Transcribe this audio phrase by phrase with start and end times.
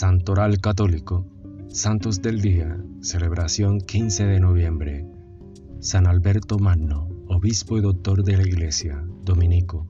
[0.00, 1.26] Santoral Católico,
[1.68, 5.04] Santos del Día, celebración 15 de noviembre.
[5.80, 9.88] San Alberto Magno, obispo y doctor de la Iglesia, dominico.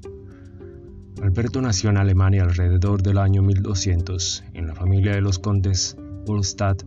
[1.23, 5.97] Alberto nació en Alemania alrededor del año 1200, en la familia de los condes
[6.27, 6.83] Wolstadt,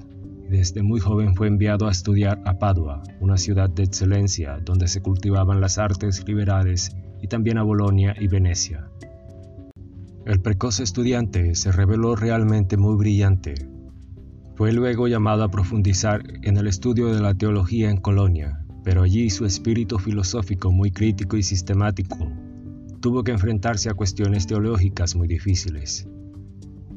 [0.46, 4.90] y desde muy joven fue enviado a estudiar a Padua, una ciudad de excelencia donde
[4.90, 8.90] se cultivaban las artes liberales, y también a Bolonia y Venecia.
[10.26, 13.56] El precoz estudiante se reveló realmente muy brillante.
[14.56, 19.30] Fue luego llamado a profundizar en el estudio de la teología en Colonia, pero allí
[19.30, 22.32] su espíritu filosófico muy crítico y sistemático
[23.02, 26.08] tuvo que enfrentarse a cuestiones teológicas muy difíciles.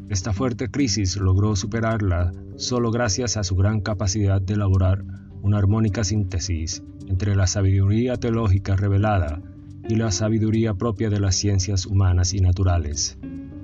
[0.09, 5.03] Esta fuerte crisis logró superarla solo gracias a su gran capacidad de elaborar
[5.43, 9.43] una armónica síntesis entre la sabiduría teológica revelada
[9.89, 13.19] y la sabiduría propia de las ciencias humanas y naturales,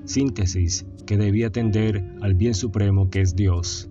[0.05, 3.91] síntesis que debía tender al bien supremo que es Dios.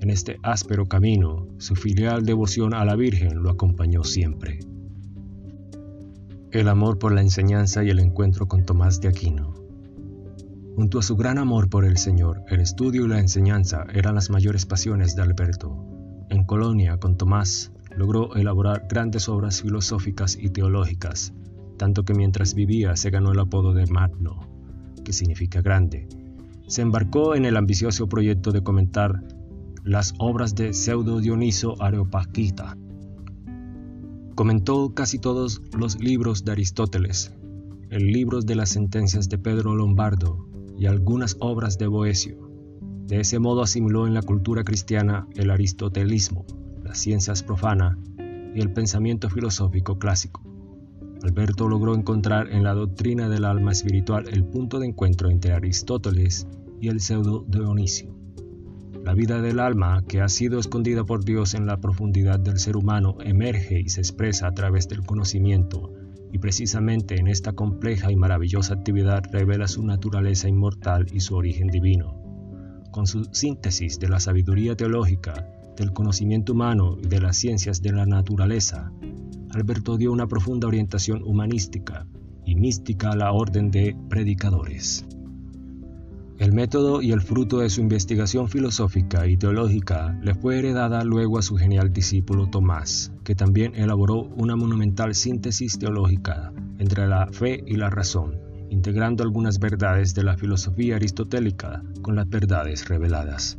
[0.00, 4.60] En este áspero camino, su filial devoción a la Virgen lo acompañó siempre.
[6.50, 9.54] El amor por la enseñanza y el encuentro con Tomás de Aquino.
[10.74, 14.30] Junto a su gran amor por el Señor, el estudio y la enseñanza eran las
[14.30, 15.76] mayores pasiones de Alberto.
[16.30, 21.34] En Colonia, con Tomás, logró elaborar grandes obras filosóficas y teológicas,
[21.80, 24.46] tanto que mientras vivía se ganó el apodo de Magno,
[25.02, 26.06] que significa grande.
[26.66, 29.24] Se embarcó en el ambicioso proyecto de comentar
[29.82, 32.76] las obras de Pseudo Dioniso Areopagita.
[34.34, 37.32] Comentó casi todos los libros de Aristóteles,
[37.88, 42.50] el libro de las sentencias de Pedro Lombardo y algunas obras de Boecio.
[43.06, 46.44] De ese modo asimiló en la cultura cristiana el aristotelismo,
[46.84, 47.96] las ciencias profanas
[48.54, 50.49] y el pensamiento filosófico clásico.
[51.22, 56.46] Alberto logró encontrar en la doctrina del alma espiritual el punto de encuentro entre Aristóteles
[56.80, 58.14] y el pseudo Dionisio.
[59.04, 62.76] La vida del alma, que ha sido escondida por Dios en la profundidad del ser
[62.76, 65.92] humano, emerge y se expresa a través del conocimiento,
[66.32, 71.68] y precisamente en esta compleja y maravillosa actividad revela su naturaleza inmortal y su origen
[71.68, 72.22] divino.
[72.90, 77.92] Con su síntesis de la sabiduría teológica, del conocimiento humano y de las ciencias de
[77.92, 78.92] la naturaleza,
[79.52, 82.06] Alberto dio una profunda orientación humanística
[82.44, 85.06] y mística a la orden de predicadores.
[86.38, 91.38] El método y el fruto de su investigación filosófica y teológica le fue heredada luego
[91.38, 97.62] a su genial discípulo Tomás, que también elaboró una monumental síntesis teológica entre la fe
[97.66, 98.38] y la razón,
[98.70, 103.58] integrando algunas verdades de la filosofía aristotélica con las verdades reveladas.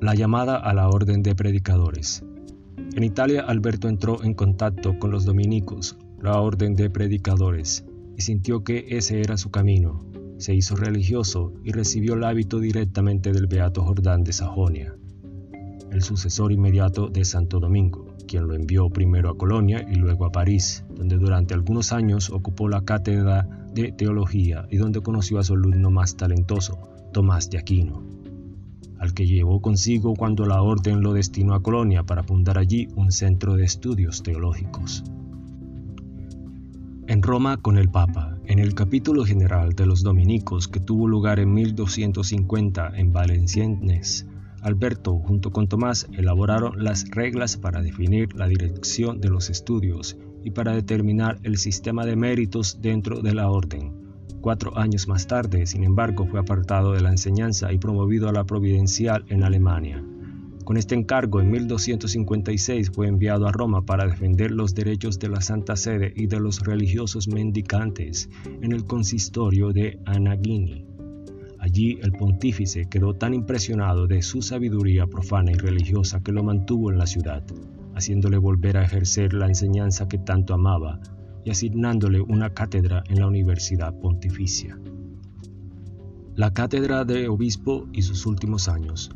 [0.00, 2.24] La llamada a la orden de predicadores.
[2.92, 7.84] En Italia Alberto entró en contacto con los dominicos, la orden de predicadores,
[8.16, 10.04] y sintió que ese era su camino.
[10.38, 14.96] Se hizo religioso y recibió el hábito directamente del Beato Jordán de Sajonia,
[15.92, 20.32] el sucesor inmediato de Santo Domingo, quien lo envió primero a Colonia y luego a
[20.32, 25.54] París, donde durante algunos años ocupó la cátedra de teología y donde conoció a su
[25.54, 26.78] alumno más talentoso,
[27.12, 28.19] Tomás de Aquino
[29.00, 33.10] al que llevó consigo cuando la orden lo destinó a Colonia para fundar allí un
[33.10, 35.02] centro de estudios teológicos.
[37.08, 41.40] En Roma con el Papa, en el capítulo general de los dominicos que tuvo lugar
[41.40, 44.26] en 1250 en Valenciennes,
[44.60, 50.50] Alberto junto con Tomás elaboraron las reglas para definir la dirección de los estudios y
[50.50, 53.99] para determinar el sistema de méritos dentro de la orden,
[54.40, 58.44] Cuatro años más tarde, sin embargo, fue apartado de la enseñanza y promovido a la
[58.44, 60.02] providencial en Alemania.
[60.64, 65.42] Con este encargo, en 1256 fue enviado a Roma para defender los derechos de la
[65.42, 68.30] Santa Sede y de los religiosos mendicantes
[68.62, 70.86] en el consistorio de Anaghini.
[71.58, 76.90] Allí el pontífice quedó tan impresionado de su sabiduría profana y religiosa que lo mantuvo
[76.90, 77.44] en la ciudad,
[77.94, 80.98] haciéndole volver a ejercer la enseñanza que tanto amaba
[81.50, 84.78] asignándole una cátedra en la Universidad Pontificia.
[86.36, 89.10] La cátedra de obispo y sus últimos años.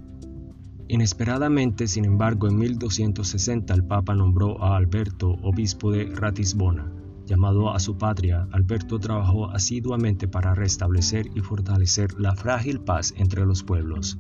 [0.89, 6.93] Inesperadamente, sin embargo, en 1260 el Papa nombró a Alberto obispo de Ratisbona.
[7.27, 13.47] Llamado a su patria, Alberto trabajó asiduamente para restablecer y fortalecer la frágil paz entre
[13.47, 14.19] los pueblos.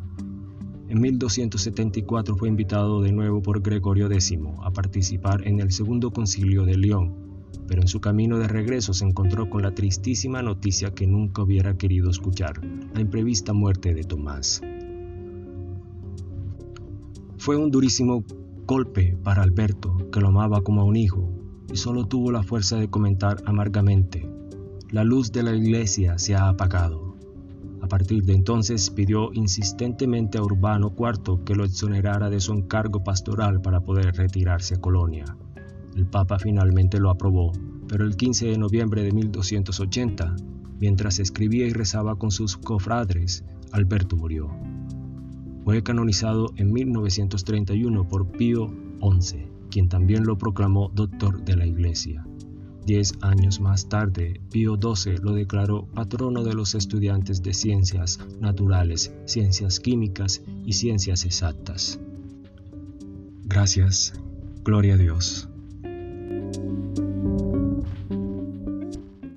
[0.88, 6.64] En 1274 fue invitado de nuevo por Gregorio X a participar en el Segundo Concilio
[6.64, 7.33] de León,
[7.67, 11.77] pero en su camino de regreso se encontró con la tristísima noticia que nunca hubiera
[11.77, 12.65] querido escuchar,
[12.95, 14.62] la imprevista muerte de Tomás.
[17.39, 18.25] Fue un durísimo
[18.67, 21.31] golpe para Alberto, que lo amaba como a un hijo,
[21.73, 24.29] y solo tuvo la fuerza de comentar amargamente,
[24.95, 27.17] la luz de la iglesia se ha apagado.
[27.83, 33.03] A partir de entonces pidió insistentemente a Urbano IV que lo exonerara de su encargo
[33.03, 35.37] pastoral para poder retirarse a Colonia.
[35.96, 37.52] El Papa finalmente lo aprobó,
[37.88, 40.37] pero el 15 de noviembre de 1280,
[40.81, 44.50] mientras escribía y rezaba con sus cofradres, Alberto murió.
[45.64, 52.26] Fue canonizado en 1931 por Pío XI, quien también lo proclamó doctor de la Iglesia.
[52.87, 59.14] Diez años más tarde, Pío XII lo declaró patrono de los estudiantes de ciencias naturales,
[59.25, 61.99] ciencias químicas y ciencias exactas.
[63.44, 64.12] Gracias.
[64.64, 65.49] Gloria a Dios.
[66.55, 67.04] Thank you.